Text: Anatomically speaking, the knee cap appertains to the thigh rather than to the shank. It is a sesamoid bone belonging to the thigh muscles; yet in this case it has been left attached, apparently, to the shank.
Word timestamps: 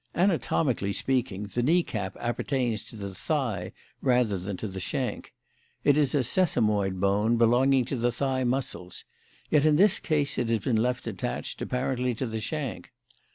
Anatomically 0.15 0.93
speaking, 0.93 1.43
the 1.53 1.61
knee 1.61 1.83
cap 1.83 2.17
appertains 2.19 2.83
to 2.85 2.95
the 2.95 3.13
thigh 3.13 3.71
rather 4.01 4.35
than 4.39 4.57
to 4.57 4.67
the 4.67 4.79
shank. 4.79 5.31
It 5.83 5.95
is 5.95 6.15
a 6.15 6.23
sesamoid 6.23 6.99
bone 6.99 7.37
belonging 7.37 7.85
to 7.85 7.95
the 7.95 8.11
thigh 8.11 8.43
muscles; 8.43 9.05
yet 9.51 9.63
in 9.63 9.75
this 9.75 9.99
case 9.99 10.39
it 10.39 10.49
has 10.49 10.57
been 10.57 10.77
left 10.77 11.05
attached, 11.05 11.61
apparently, 11.61 12.15
to 12.15 12.25
the 12.25 12.39
shank. 12.41 12.91